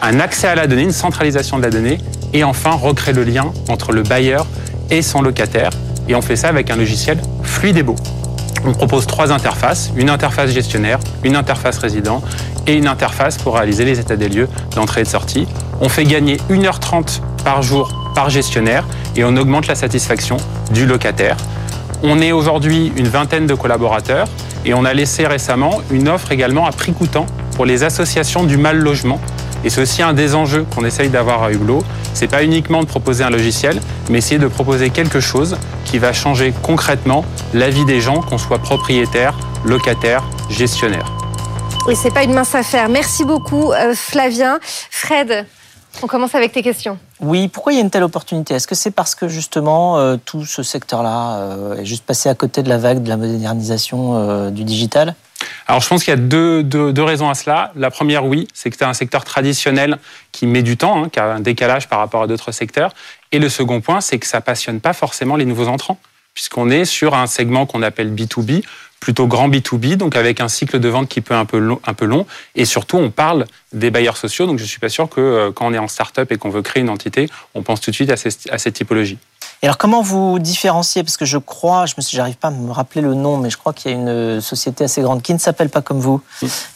un 0.00 0.18
accès 0.18 0.48
à 0.48 0.54
la 0.54 0.66
donnée, 0.66 0.82
une 0.82 0.92
centralisation 0.92 1.58
de 1.58 1.62
la 1.62 1.70
donnée, 1.70 1.98
et 2.32 2.44
enfin 2.44 2.72
recréer 2.72 3.14
le 3.14 3.24
lien 3.24 3.52
entre 3.68 3.92
le 3.92 4.02
bailleur 4.02 4.46
et 4.90 5.02
son 5.02 5.22
locataire. 5.22 5.70
Et 6.08 6.14
on 6.14 6.22
fait 6.22 6.36
ça 6.36 6.48
avec 6.48 6.70
un 6.70 6.76
logiciel 6.76 7.20
fluide 7.42 7.76
et 7.76 7.82
beau. 7.82 7.96
On 8.64 8.72
propose 8.72 9.06
trois 9.06 9.32
interfaces, 9.32 9.90
une 9.96 10.08
interface 10.08 10.50
gestionnaire, 10.50 11.00
une 11.24 11.34
interface 11.34 11.78
résident 11.78 12.22
et 12.66 12.74
une 12.74 12.86
interface 12.86 13.36
pour 13.36 13.56
réaliser 13.56 13.84
les 13.84 13.98
états 13.98 14.16
des 14.16 14.28
lieux 14.28 14.48
d'entrée 14.76 15.00
et 15.00 15.04
de 15.04 15.08
sortie. 15.08 15.48
On 15.80 15.88
fait 15.88 16.04
gagner 16.04 16.36
1h30 16.48 17.20
par 17.44 17.62
jour 17.62 17.92
par 18.14 18.30
gestionnaire 18.30 18.84
et 19.16 19.24
on 19.24 19.36
augmente 19.36 19.66
la 19.66 19.74
satisfaction 19.74 20.36
du 20.72 20.86
locataire. 20.86 21.36
On 22.04 22.20
est 22.20 22.30
aujourd'hui 22.30 22.92
une 22.96 23.08
vingtaine 23.08 23.46
de 23.46 23.54
collaborateurs 23.54 24.28
et 24.64 24.74
on 24.74 24.84
a 24.84 24.94
laissé 24.94 25.26
récemment 25.26 25.80
une 25.90 26.08
offre 26.08 26.30
également 26.30 26.66
à 26.66 26.70
prix 26.72 26.92
coûtant 26.92 27.26
pour 27.56 27.66
les 27.66 27.82
associations 27.82 28.44
du 28.44 28.56
mal 28.56 28.78
logement. 28.78 29.20
Et 29.64 29.70
c'est 29.70 29.80
aussi 29.80 30.02
un 30.02 30.12
des 30.12 30.34
enjeux 30.34 30.66
qu'on 30.74 30.84
essaye 30.84 31.08
d'avoir 31.08 31.42
à 31.42 31.52
Hublot. 31.52 31.82
C'est 32.14 32.28
pas 32.28 32.42
uniquement 32.42 32.82
de 32.82 32.86
proposer 32.86 33.24
un 33.24 33.30
logiciel, 33.30 33.80
mais 34.10 34.18
essayer 34.18 34.38
de 34.38 34.48
proposer 34.48 34.90
quelque 34.90 35.20
chose 35.20 35.56
qui 35.84 35.98
va 35.98 36.12
changer 36.12 36.52
concrètement 36.62 37.24
la 37.54 37.70
vie 37.70 37.84
des 37.84 38.00
gens, 38.00 38.20
qu'on 38.20 38.38
soit 38.38 38.58
propriétaire, 38.58 39.34
locataire, 39.64 40.24
gestionnaire. 40.50 41.06
Et 41.90 41.94
c'est 41.94 42.12
pas 42.12 42.22
une 42.22 42.34
mince 42.34 42.54
affaire. 42.54 42.88
Merci 42.88 43.24
beaucoup, 43.24 43.72
euh, 43.72 43.94
Flavien. 43.94 44.58
Fred, 44.62 45.46
on 46.02 46.06
commence 46.06 46.34
avec 46.34 46.52
tes 46.52 46.62
questions. 46.62 46.98
Oui, 47.20 47.48
pourquoi 47.48 47.72
il 47.72 47.76
y 47.76 47.78
a 47.78 47.82
une 47.82 47.90
telle 47.90 48.02
opportunité? 48.02 48.54
Est-ce 48.54 48.66
que 48.66 48.74
c'est 48.74 48.90
parce 48.90 49.14
que 49.14 49.28
justement 49.28 49.98
euh, 49.98 50.16
tout 50.24 50.44
ce 50.44 50.62
secteur-là 50.62 51.36
euh, 51.36 51.76
est 51.76 51.84
juste 51.84 52.04
passé 52.04 52.28
à 52.28 52.34
côté 52.34 52.62
de 52.62 52.68
la 52.68 52.78
vague 52.78 53.02
de 53.02 53.08
la 53.08 53.16
modernisation 53.16 54.16
euh, 54.16 54.50
du 54.50 54.64
digital? 54.64 55.14
Alors 55.66 55.80
je 55.80 55.88
pense 55.88 56.04
qu'il 56.04 56.10
y 56.10 56.14
a 56.14 56.20
deux, 56.20 56.62
deux- 56.62 56.92
deux 56.92 57.02
raisons 57.02 57.28
à 57.30 57.34
cela. 57.34 57.72
La 57.76 57.90
première, 57.90 58.24
oui, 58.24 58.48
c'est 58.54 58.70
que 58.70 58.76
c'est 58.76 58.84
un 58.84 58.94
secteur 58.94 59.24
traditionnel 59.24 59.98
qui 60.32 60.46
met 60.46 60.62
du 60.62 60.76
temps, 60.76 61.04
hein, 61.04 61.08
qui 61.08 61.20
a 61.20 61.26
un 61.34 61.40
décalage 61.40 61.88
par 61.88 61.98
rapport 61.98 62.22
à 62.22 62.26
d'autres 62.26 62.52
secteurs. 62.52 62.92
Et 63.32 63.38
le 63.38 63.48
second 63.48 63.80
point, 63.80 64.00
c'est 64.00 64.18
que 64.18 64.26
ça 64.26 64.40
passionne 64.40 64.80
pas 64.80 64.92
forcément 64.92 65.36
les 65.36 65.44
nouveaux 65.44 65.68
entrants, 65.68 65.98
puisqu'on 66.34 66.70
est 66.70 66.84
sur 66.84 67.14
un 67.14 67.26
segment 67.26 67.66
qu'on 67.66 67.82
appelle 67.82 68.12
B2B, 68.14 68.62
plutôt 69.00 69.26
grand 69.26 69.48
B2B, 69.48 69.96
donc 69.96 70.14
avec 70.16 70.40
un 70.40 70.48
cycle 70.48 70.78
de 70.78 70.88
vente 70.88 71.08
qui 71.08 71.20
peut 71.22 71.34
un 71.34 71.44
peu 71.44 71.58
long, 71.58 71.80
un 71.84 71.94
peu 71.94 72.04
long. 72.04 72.26
Et 72.54 72.64
surtout, 72.64 72.98
on 72.98 73.10
parle 73.10 73.46
des 73.72 73.90
bailleurs 73.90 74.16
sociaux, 74.16 74.46
donc 74.46 74.58
je 74.58 74.64
suis 74.64 74.78
pas 74.78 74.88
sûr 74.88 75.08
que 75.08 75.20
euh, 75.20 75.50
quand 75.52 75.66
on 75.66 75.72
est 75.74 75.78
en 75.78 75.88
start-up 75.88 76.30
et 76.30 76.36
qu'on 76.36 76.50
veut 76.50 76.62
créer 76.62 76.82
une 76.82 76.88
entité, 76.90 77.28
on 77.54 77.62
pense 77.62 77.80
tout 77.80 77.90
de 77.90 77.96
suite 77.96 78.10
à 78.10 78.16
cette 78.16 78.74
typologie. 78.74 79.18
Et 79.64 79.68
alors 79.68 79.78
comment 79.78 80.02
vous 80.02 80.40
différenciez? 80.40 81.04
Parce 81.04 81.16
que 81.16 81.24
je 81.24 81.38
crois, 81.38 81.86
je 81.86 81.94
me 81.96 82.02
suis, 82.02 82.16
j'arrive 82.16 82.34
pas 82.34 82.48
à 82.48 82.50
me 82.50 82.72
rappeler 82.72 83.00
le 83.00 83.14
nom, 83.14 83.36
mais 83.36 83.48
je 83.48 83.56
crois 83.56 83.72
qu'il 83.72 83.92
y 83.92 83.94
a 83.94 83.96
une 83.96 84.08
euh, 84.08 84.40
société 84.40 84.82
assez 84.82 85.02
grande 85.02 85.22
qui 85.22 85.32
ne 85.32 85.38
s'appelle 85.38 85.68
pas 85.68 85.82
comme 85.82 86.00
vous, 86.00 86.20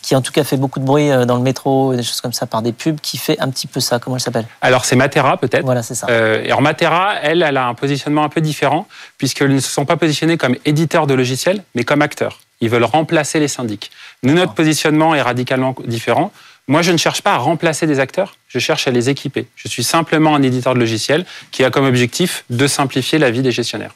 qui 0.03 0.15
en 0.15 0.23
tout 0.23 0.31
cas 0.31 0.45
fait 0.45 0.57
beaucoup 0.57 0.79
de 0.79 0.85
bruit 0.85 1.11
euh, 1.11 1.25
dans 1.25 1.35
le 1.35 1.43
métro 1.43 1.93
et 1.93 1.97
des 1.97 2.05
choses 2.05 2.21
comme 2.21 2.33
ça 2.33 2.47
par 2.47 2.63
des 2.63 2.73
pubs, 2.73 3.01
qui 3.01 3.19
fait 3.19 3.41
un 3.41 3.51
petit 3.51 3.67
peu 3.67 3.81
ça. 3.81 3.99
Comment 3.99 4.15
elle 4.15 4.23
s'appelle? 4.23 4.47
Alors 4.61 4.85
c'est 4.85 4.95
Matera 4.95 5.37
peut-être. 5.37 5.65
Voilà, 5.65 5.83
c'est 5.83 5.97
ça. 5.97 6.07
Euh, 6.11 6.45
et 6.45 6.47
alors 6.47 6.63
Matera, 6.63 7.15
elle, 7.23 7.43
elle 7.43 7.57
a 7.57 7.67
un 7.67 7.75
positionnement 7.75 8.23
un 8.23 8.29
peu 8.29 8.41
différent, 8.41 8.87
puisqu'ils 9.19 9.53
ne 9.53 9.59
se 9.59 9.69
sont 9.69 9.85
pas 9.85 9.97
positionnés 9.97 10.37
comme 10.37 10.55
éditeurs 10.65 11.09
de 11.09 11.15
logiciels, 11.15 11.65
mais 11.75 11.83
comme 11.83 12.03
acteurs. 12.03 12.39
Ils 12.61 12.71
veulent 12.71 12.85
remplacer 12.85 13.41
les 13.41 13.49
syndics. 13.49 13.91
Nous, 14.23 14.33
notre 14.33 14.55
positionnement 14.55 15.13
est 15.17 15.23
radicalement 15.23 15.75
différent. 15.87 16.31
Moi, 16.69 16.83
je 16.83 16.91
ne 16.91 16.97
cherche 16.97 17.23
pas 17.23 17.35
à 17.35 17.39
remplacer 17.39 17.87
des 17.87 18.01
acteurs, 18.01 18.37
je 18.49 18.59
cherche 18.59 18.89
à 18.89 18.91
les 18.91 19.09
équiper. 19.09 19.47
Je 19.55 19.69
suis 19.69 19.85
simplement 19.85 20.35
un 20.35 20.43
éditeur 20.43 20.75
de 20.75 20.81
logiciels 20.81 21.25
qui 21.53 21.63
a 21.63 21.71
comme 21.71 21.85
objectif 21.85 22.45
de 22.51 22.67
simplifier 22.67 23.19
la 23.19 23.31
vie 23.31 23.43
des 23.43 23.53
gestionnaires. 23.53 23.95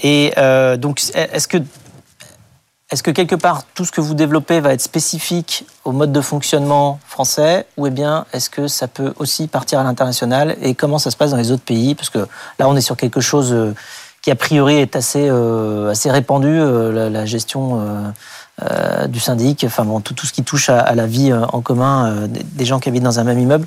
Et 0.00 0.32
euh, 0.38 0.76
donc, 0.76 1.02
est-ce 1.14 1.48
que, 1.48 1.58
est-ce 2.90 3.02
que 3.02 3.10
quelque 3.10 3.34
part, 3.34 3.64
tout 3.74 3.84
ce 3.84 3.90
que 3.90 4.00
vous 4.00 4.14
développez 4.14 4.60
va 4.60 4.72
être 4.72 4.80
spécifique 4.80 5.66
au 5.84 5.90
mode 5.90 6.12
de 6.12 6.20
fonctionnement 6.20 7.00
français 7.06 7.66
ou 7.76 7.88
eh 7.88 7.90
bien 7.90 8.26
est-ce 8.32 8.48
que 8.48 8.68
ça 8.68 8.86
peut 8.86 9.12
aussi 9.16 9.48
partir 9.48 9.80
à 9.80 9.82
l'international 9.82 10.56
Et 10.62 10.74
comment 10.76 10.98
ça 10.98 11.10
se 11.10 11.16
passe 11.16 11.32
dans 11.32 11.36
les 11.36 11.50
autres 11.50 11.64
pays? 11.64 11.96
Parce 11.96 12.10
que 12.10 12.20
là, 12.60 12.68
on 12.68 12.76
est 12.76 12.80
sur 12.80 12.96
quelque 12.96 13.20
chose 13.20 13.52
euh, 13.52 13.74
qui, 14.22 14.30
a 14.30 14.36
priori, 14.36 14.76
est 14.76 14.94
assez, 14.94 15.28
euh, 15.28 15.90
assez 15.90 16.12
répandu, 16.12 16.58
la 16.58 17.26
gestion 17.26 18.12
euh, 18.62 19.08
du 19.08 19.18
syndic, 19.18 19.64
enfin 19.64 19.84
bon, 19.84 20.00
tout, 20.00 20.14
ce 20.24 20.32
qui 20.32 20.44
touche 20.44 20.68
à, 20.68 20.94
la 20.94 21.06
vie 21.06 21.32
euh, 21.32 21.44
en 21.46 21.60
commun 21.60 22.06
euh, 22.06 22.26
des, 22.28 22.64
gens 22.64 22.78
qui 22.78 22.88
habitent 22.88 23.02
dans 23.02 23.18
un 23.18 23.24
même 23.24 23.40
immeuble. 23.40 23.66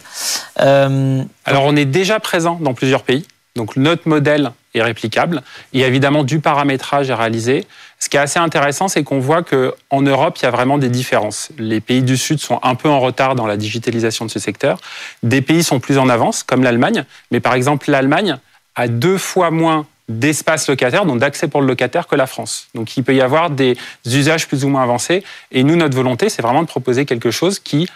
Alors, 0.56 1.66
on 1.66 1.76
est 1.76 1.86
déjà 1.86 2.22
présent 2.22 2.58
dans 2.62 2.74
plusieurs 2.74 3.04
pays. 3.04 3.26
Donc, 3.58 3.76
notre 3.76 4.08
modèle 4.08 4.52
est 4.76 4.82
réplicable. 4.82 5.42
Il 5.74 5.82
y 5.82 5.84
a 5.84 5.88
évidemment 5.88 6.24
du 6.24 6.40
paramétrage 6.40 7.12
à 7.12 7.18
réaliser. 7.18 7.68
Ce 8.00 8.08
qui 8.08 8.16
est 8.16 8.20
assez 8.22 8.40
intéressant, 8.40 8.88
c'est 8.88 9.04
qu'on 9.04 9.20
voit 9.20 9.44
qu'en 9.44 10.02
Europe, 10.02 10.38
il 10.40 10.44
y 10.44 10.48
a 10.48 10.52
vraiment 10.52 10.78
des 10.78 10.90
différences. 10.90 11.50
Les 11.58 11.82
pays 11.82 12.04
du 12.04 12.16
Sud 12.16 12.40
sont 12.40 12.60
un 12.64 12.76
peu 12.76 12.88
en 12.88 13.02
retard 13.02 13.36
dans 13.36 13.48
la 13.48 13.58
digitalisation 13.58 14.24
de 14.24 14.32
ce 14.32 14.40
secteur. 14.40 14.80
Des 15.22 15.42
pays 15.42 15.64
sont 15.64 15.82
plus 15.82 15.98
en 15.98 16.08
avance, 16.08 16.44
comme 16.44 16.64
l'Allemagne. 16.64 17.04
Mais 17.32 17.42
par 17.42 17.56
exemple, 17.56 17.92
l'Allemagne 17.92 18.38
a 18.76 18.88
deux 18.88 19.18
fois 19.18 19.52
moins 19.52 19.86
d'espace 20.08 20.68
locataire, 20.70 21.06
donc 21.06 21.20
d'accès 21.20 21.48
pour 21.48 21.62
le 21.62 21.68
locataire, 21.68 22.08
que 22.08 22.16
la 22.16 22.28
France. 22.28 22.68
Donc 22.74 22.96
il 22.96 23.04
peut 23.04 23.16
y 23.16 23.22
avoir 23.22 23.50
des 23.50 23.78
usages 24.06 24.48
plus 24.48 24.64
ou 24.64 24.70
moins 24.70 24.84
avancés. 24.84 25.24
Et 25.52 25.64
nous, 25.64 25.76
notre 25.76 25.96
volonté, 25.96 26.30
c'est 26.30 26.42
vraiment 26.42 26.62
de 26.62 26.68
proposer 26.68 27.06
quelque 27.06 27.32
chose 27.32 27.60
qui 27.60 27.90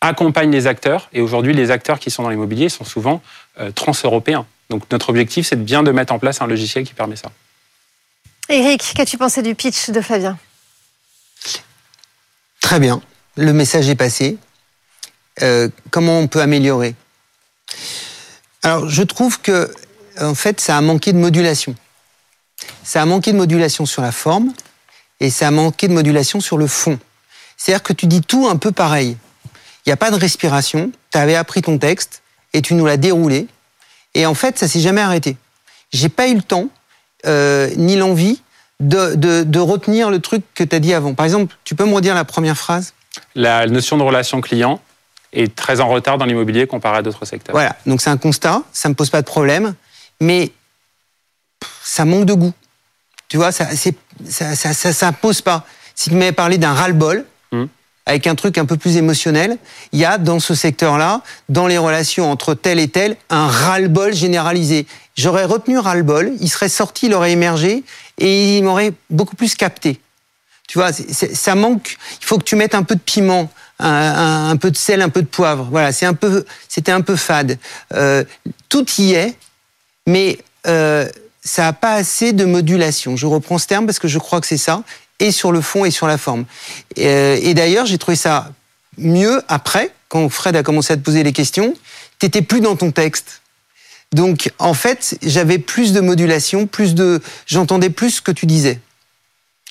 accompagne 0.00 0.50
les 0.50 0.66
acteurs. 0.66 1.08
Et 1.12 1.20
aujourd'hui, 1.20 1.52
les 1.52 1.70
acteurs 1.70 1.98
qui 1.98 2.10
sont 2.10 2.22
dans 2.22 2.30
l'immobilier 2.30 2.68
sont 2.68 2.84
souvent 2.84 3.20
euh, 3.60 3.70
trans-européens. 3.70 4.46
Donc 4.70 4.84
notre 4.90 5.10
objectif, 5.10 5.46
c'est 5.46 5.56
de 5.56 5.62
bien 5.62 5.82
de 5.82 5.90
mettre 5.90 6.12
en 6.12 6.18
place 6.18 6.40
un 6.40 6.46
logiciel 6.46 6.84
qui 6.84 6.94
permet 6.94 7.16
ça. 7.16 7.30
Eric, 8.48 8.94
qu'as-tu 8.94 9.18
pensé 9.18 9.42
du 9.42 9.54
pitch 9.54 9.90
de 9.90 10.00
Flavien 10.00 10.38
Très 12.60 12.80
bien. 12.80 13.00
Le 13.36 13.52
message 13.52 13.88
est 13.88 13.94
passé. 13.94 14.38
Euh, 15.42 15.68
comment 15.90 16.18
on 16.18 16.26
peut 16.26 16.40
améliorer? 16.40 16.94
Alors, 18.62 18.88
je 18.88 19.02
trouve 19.02 19.40
que, 19.40 19.70
en 20.20 20.34
fait, 20.34 20.60
ça 20.60 20.76
a 20.76 20.80
manqué 20.80 21.12
de 21.12 21.18
modulation. 21.18 21.74
Ça 22.82 23.02
a 23.02 23.04
manqué 23.04 23.32
de 23.32 23.36
modulation 23.36 23.86
sur 23.86 24.02
la 24.02 24.12
forme 24.12 24.52
et 25.20 25.30
ça 25.30 25.48
a 25.48 25.50
manqué 25.50 25.88
de 25.88 25.92
modulation 25.92 26.40
sur 26.40 26.58
le 26.58 26.66
fond. 26.66 26.98
C'est-à-dire 27.56 27.82
que 27.82 27.92
tu 27.92 28.06
dis 28.06 28.20
tout 28.20 28.48
un 28.48 28.56
peu 28.56 28.72
pareil. 28.72 29.16
Il 29.84 29.88
n'y 29.88 29.92
a 29.92 29.96
pas 29.96 30.10
de 30.10 30.16
respiration. 30.16 30.92
Tu 31.10 31.18
avais 31.18 31.34
appris 31.34 31.62
ton 31.62 31.78
texte 31.78 32.22
et 32.52 32.62
tu 32.62 32.74
nous 32.74 32.86
l'as 32.86 32.96
déroulé. 32.96 33.46
Et 34.14 34.26
en 34.26 34.34
fait, 34.34 34.58
ça 34.58 34.68
s'est 34.68 34.80
jamais 34.80 35.00
arrêté. 35.00 35.36
J'ai 35.92 36.08
pas 36.08 36.28
eu 36.28 36.34
le 36.34 36.42
temps 36.42 36.68
euh, 37.26 37.70
ni 37.76 37.96
l'envie 37.96 38.42
de, 38.80 39.14
de, 39.14 39.42
de 39.42 39.58
retenir 39.58 40.10
le 40.10 40.20
truc 40.20 40.42
que 40.54 40.64
tu 40.64 40.74
as 40.76 40.80
dit 40.80 40.94
avant. 40.94 41.14
Par 41.14 41.26
exemple, 41.26 41.56
tu 41.64 41.74
peux 41.74 41.84
me 41.84 41.94
redire 41.94 42.14
la 42.14 42.24
première 42.24 42.56
phrase? 42.56 42.94
La 43.34 43.66
notion 43.66 43.96
de 43.96 44.02
relation 44.02 44.40
client 44.40 44.80
est 45.32 45.54
très 45.54 45.80
en 45.80 45.88
retard 45.88 46.16
dans 46.18 46.24
l'immobilier 46.24 46.66
comparé 46.66 46.98
à 46.98 47.02
d'autres 47.02 47.24
secteurs. 47.24 47.54
Voilà, 47.54 47.76
donc 47.86 48.00
c'est 48.00 48.10
un 48.10 48.16
constat, 48.16 48.62
ça 48.72 48.88
me 48.88 48.94
pose 48.94 49.10
pas 49.10 49.20
de 49.20 49.26
problème, 49.26 49.74
mais 50.20 50.52
ça 51.82 52.04
manque 52.04 52.24
de 52.26 52.34
goût. 52.34 52.52
Tu 53.28 53.36
vois, 53.36 53.52
ça 53.52 53.68
ça, 53.76 54.54
ça, 54.56 54.72
ça, 54.74 54.92
ça 54.92 55.12
pose 55.12 55.40
pas. 55.42 55.64
Si 55.94 56.10
tu 56.10 56.16
m'avais 56.16 56.32
parlé 56.32 56.58
d'un 56.58 56.72
ras-le-bol, 56.72 57.24
Mm. 57.50 57.64
avec 58.04 58.26
un 58.26 58.34
truc 58.34 58.58
un 58.58 58.66
peu 58.66 58.76
plus 58.76 58.98
émotionnel, 58.98 59.56
il 59.92 59.98
y 59.98 60.04
a 60.04 60.18
dans 60.18 60.38
ce 60.38 60.54
secteur-là, 60.54 61.22
dans 61.48 61.66
les 61.66 61.78
relations 61.78 62.30
entre 62.30 62.52
tel 62.54 62.78
et 62.78 62.88
tel, 62.88 63.16
un 63.30 63.46
ras-le-bol 63.48 64.12
généralisé. 64.14 64.86
J'aurais 65.16 65.46
retenu 65.46 65.78
ras-le-bol, 65.78 66.32
il 66.40 66.48
serait 66.50 66.68
sorti, 66.68 67.06
il 67.06 67.14
aurait 67.14 67.32
émergé, 67.32 67.84
et 68.18 68.58
il 68.58 68.64
m'aurait 68.64 68.92
beaucoup 69.08 69.34
plus 69.34 69.54
capté. 69.54 69.98
Tu 70.68 70.76
vois, 70.78 70.90
ça 70.92 71.54
manque. 71.54 71.96
Il 72.20 72.26
faut 72.26 72.36
que 72.36 72.44
tu 72.44 72.54
mettes 72.56 72.74
un 72.74 72.82
peu 72.82 72.94
de 72.96 73.00
piment, 73.00 73.50
un, 73.78 73.88
un- 73.88 74.50
un 74.50 74.56
peu 74.58 74.70
de 74.70 74.76
sel, 74.76 75.00
un 75.00 75.08
peu 75.08 75.22
de 75.22 75.26
poivre. 75.26 75.66
Voilà, 75.70 75.92
c'est 75.92 76.04
un 76.04 76.12
peu, 76.14 76.44
c'était 76.68 76.92
un 76.92 77.00
peu 77.00 77.16
fade. 77.16 77.58
Euh, 77.94 78.24
tout 78.68 78.84
y 78.98 79.12
est, 79.14 79.34
mais 80.08 80.38
euh, 80.66 81.06
ça 81.44 81.62
n'a 81.62 81.72
pas 81.72 81.92
assez 81.92 82.32
de 82.32 82.44
modulation. 82.46 83.14
Je 83.16 83.26
reprends 83.26 83.58
ce 83.58 83.66
terme 83.66 83.86
parce 83.86 83.98
que 83.98 84.08
je 84.08 84.18
crois 84.18 84.40
que 84.40 84.46
c'est 84.46 84.56
ça, 84.56 84.82
et 85.20 85.30
sur 85.30 85.52
le 85.52 85.60
fond 85.60 85.84
et 85.84 85.90
sur 85.90 86.06
la 86.06 86.18
forme. 86.18 86.46
Euh, 86.98 87.38
et 87.40 87.54
d'ailleurs, 87.54 87.86
j'ai 87.86 87.98
trouvé 87.98 88.16
ça 88.16 88.50
mieux 88.96 89.42
après, 89.48 89.92
quand 90.08 90.28
Fred 90.30 90.56
a 90.56 90.62
commencé 90.62 90.94
à 90.94 90.96
te 90.96 91.02
poser 91.02 91.22
les 91.22 91.32
questions. 91.32 91.74
T'étais 92.18 92.42
plus 92.42 92.60
dans 92.60 92.74
ton 92.74 92.90
texte. 92.90 93.42
Donc, 94.12 94.50
en 94.58 94.72
fait, 94.72 95.18
j'avais 95.22 95.58
plus 95.58 95.92
de 95.92 96.00
modulation, 96.00 96.66
plus 96.66 96.94
de, 96.94 97.20
j'entendais 97.46 97.90
plus 97.90 98.12
ce 98.12 98.22
que 98.22 98.32
tu 98.32 98.46
disais. 98.46 98.80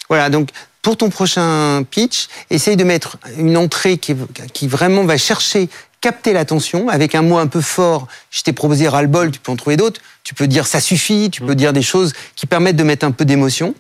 Voilà, 0.08 0.30
donc 0.30 0.52
pour 0.84 0.96
ton 0.96 1.10
prochain 1.10 1.84
pitch, 1.90 2.28
essaye 2.52 2.78
de 2.78 2.84
mettre 2.84 3.18
une 3.38 3.58
entrée 3.58 3.98
qui, 3.98 4.16
qui 4.54 4.68
vraiment 4.68 5.04
va 5.04 5.18
chercher, 5.18 5.68
capter 6.02 6.34
l'attention 6.34 6.90
avec 6.90 7.16
un 7.16 7.22
mot 7.22 7.38
un 7.38 7.48
peu 7.48 7.62
fort. 7.62 8.08
Je 8.30 8.42
t'ai 8.44 8.54
proposé 8.54 8.88
ras-le-bol, 8.88 9.32
tu 9.32 9.40
peux 9.40 9.52
en 9.52 9.56
trouver 9.56 9.78
d'autres. 9.78 10.02
Tu 10.24 10.34
peux 10.34 10.48
dire 10.48 10.68
ça 10.68 10.80
suffit, 10.80 11.30
tu 11.32 11.42
peux 11.42 11.56
dire 11.56 11.74
des 11.74 11.82
choses 11.82 12.14
qui 12.36 12.46
permettent 12.46 12.76
de 12.76 12.84
mettre 12.84 13.06
un 13.06 13.12
peu 13.12 13.26
d'émotion. 13.26 13.74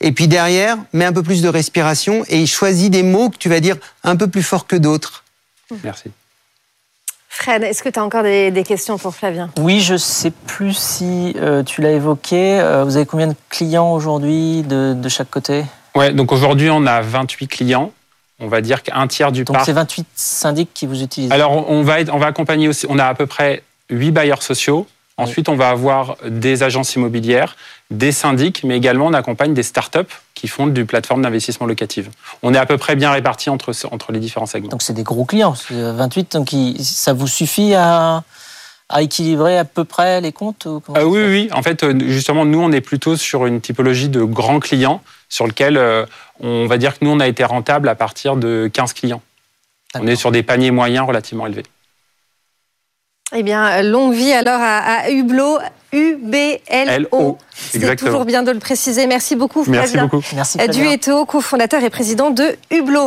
Et 0.00 0.12
puis 0.12 0.28
derrière, 0.28 0.78
mets 0.92 1.04
un 1.04 1.12
peu 1.12 1.22
plus 1.22 1.42
de 1.42 1.48
respiration 1.48 2.24
et 2.28 2.46
choisis 2.46 2.90
des 2.90 3.02
mots 3.02 3.28
que 3.28 3.36
tu 3.36 3.48
vas 3.48 3.60
dire 3.60 3.76
un 4.02 4.16
peu 4.16 4.28
plus 4.28 4.42
fort 4.42 4.66
que 4.66 4.76
d'autres. 4.76 5.24
Merci. 5.82 6.10
Fred, 7.28 7.64
est-ce 7.64 7.82
que 7.82 7.88
tu 7.88 7.98
as 7.98 8.04
encore 8.04 8.22
des, 8.22 8.52
des 8.52 8.62
questions 8.62 8.96
pour 8.96 9.14
Flavien? 9.14 9.50
Oui, 9.58 9.80
je 9.80 9.96
sais 9.96 10.30
plus 10.30 10.72
si 10.72 11.34
euh, 11.36 11.64
tu 11.64 11.82
l'as 11.82 11.90
évoqué. 11.90 12.60
Euh, 12.60 12.84
vous 12.84 12.96
avez 12.96 13.06
combien 13.06 13.26
de 13.26 13.34
clients 13.50 13.92
aujourd'hui 13.92 14.62
de, 14.62 14.94
de 14.94 15.08
chaque 15.08 15.30
côté? 15.30 15.64
Ouais, 15.96 16.12
donc 16.12 16.30
aujourd'hui, 16.30 16.70
on 16.70 16.86
a 16.86 17.00
28 17.02 17.48
clients. 17.48 17.92
On 18.44 18.48
va 18.48 18.60
dire 18.60 18.82
qu'un 18.82 19.06
tiers 19.06 19.32
du 19.32 19.44
Donc 19.44 19.56
parc. 19.56 19.66
c'est 19.66 19.72
28 19.72 20.06
syndics 20.14 20.70
qui 20.74 20.86
vous 20.86 21.02
utilisent. 21.02 21.32
Alors, 21.32 21.70
on 21.70 21.82
va, 21.82 22.00
être- 22.00 22.12
on 22.14 22.18
va 22.18 22.26
accompagner 22.26 22.68
aussi. 22.68 22.86
On 22.88 22.98
a 22.98 23.06
à 23.06 23.14
peu 23.14 23.26
près 23.26 23.62
8 23.90 24.10
bailleurs 24.10 24.42
sociaux. 24.42 24.86
Ensuite, 25.16 25.48
on 25.48 25.54
va 25.56 25.68
avoir 25.70 26.16
des 26.28 26.64
agences 26.64 26.96
immobilières, 26.96 27.56
des 27.92 28.10
syndics, 28.10 28.64
mais 28.64 28.76
également 28.76 29.06
on 29.06 29.12
accompagne 29.12 29.54
des 29.54 29.62
startups 29.62 30.00
qui 30.34 30.48
font 30.48 30.66
du 30.66 30.84
plateforme 30.86 31.22
d'investissement 31.22 31.66
locative. 31.68 32.10
On 32.42 32.52
est 32.52 32.58
à 32.58 32.66
peu 32.66 32.78
près 32.78 32.96
bien 32.96 33.12
répartis 33.12 33.48
entre, 33.48 33.72
entre 33.92 34.10
les 34.10 34.18
différents 34.18 34.46
segments. 34.46 34.70
Donc 34.70 34.82
c'est 34.82 34.92
des 34.92 35.04
gros 35.04 35.24
clients, 35.24 35.54
c'est 35.54 35.74
28. 35.92 36.32
Donc 36.32 36.50
ça 36.80 37.12
vous 37.12 37.28
suffit 37.28 37.74
à, 37.74 38.24
à 38.88 39.02
équilibrer 39.02 39.56
à 39.56 39.64
peu 39.64 39.84
près 39.84 40.20
les 40.20 40.32
comptes 40.32 40.66
Euh, 40.66 41.04
oui, 41.04 41.20
oui. 41.28 41.48
En 41.52 41.62
fait, 41.62 41.84
euh, 41.84 41.94
justement, 42.08 42.44
nous, 42.44 42.60
on 42.60 42.72
est 42.72 42.80
plutôt 42.80 43.16
sur 43.16 43.46
une 43.46 43.60
typologie 43.60 44.08
de 44.08 44.22
grands 44.24 44.58
clients 44.58 45.00
sur 45.34 45.48
lequel 45.48 45.76
euh, 45.76 46.06
on 46.38 46.66
va 46.66 46.78
dire 46.78 46.96
que 46.96 47.04
nous, 47.04 47.10
on 47.10 47.18
a 47.18 47.26
été 47.26 47.42
rentable 47.42 47.88
à 47.88 47.96
partir 47.96 48.36
de 48.36 48.70
15 48.72 48.92
clients. 48.92 49.20
On 49.98 50.06
est 50.06 50.14
sur 50.14 50.30
des 50.30 50.44
paniers 50.44 50.70
moyens 50.70 51.08
relativement 51.08 51.44
élevés. 51.48 51.64
Eh 53.34 53.42
bien, 53.42 53.82
longue 53.82 54.14
vie 54.14 54.32
alors 54.32 54.60
à, 54.60 54.78
à 54.78 55.10
Hublot, 55.10 55.58
U-B-L-O. 55.92 56.88
L-O, 56.88 57.38
C'est 57.52 57.78
exactement. 57.78 58.10
toujours 58.10 58.24
bien 58.26 58.44
de 58.44 58.52
le 58.52 58.60
préciser. 58.60 59.08
Merci 59.08 59.34
beaucoup, 59.34 59.64
Merci 59.66 59.92
Flavien 59.94 60.06
beaucoup. 60.08 60.24
Merci. 60.36 60.58
Flavien. 60.58 60.72
Duetto, 60.72 61.24
cofondateur 61.24 61.82
et 61.82 61.90
président 61.90 62.30
de 62.30 62.56
Hublot. 62.70 63.02